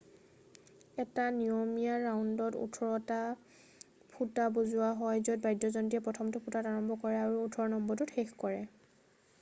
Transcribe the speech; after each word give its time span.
এটা 1.01 1.25
নিয়মীয়া 1.39 1.97
ৰাউণ্ডত 2.05 2.57
ওঠৰটা 2.61 3.19
ফুটা 4.15 4.49
বজোৱা 4.57 4.89
হয় 5.03 5.23
য'ত 5.27 5.37
বাদ্যযন্ত্ৰীয়ে 5.45 6.03
প্ৰথমটো 6.09 6.43
ফুটাত 6.47 6.73
আৰম্ভ 6.73 6.99
কৰে 7.07 7.21
আৰু 7.27 7.39
ওঠৰ 7.45 7.73
নম্বৰটোত 7.77 8.19
শেষ 8.21 8.35
কৰে 8.45 8.59